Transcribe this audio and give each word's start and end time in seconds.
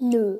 Nö. 0.00 0.38